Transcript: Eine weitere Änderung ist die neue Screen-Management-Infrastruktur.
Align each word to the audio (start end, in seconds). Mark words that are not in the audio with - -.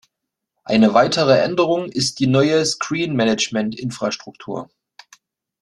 Eine 0.63 0.95
weitere 0.95 1.37
Änderung 1.43 1.85
ist 1.89 2.19
die 2.19 2.25
neue 2.25 2.65
Screen-Management-Infrastruktur. 2.65 4.71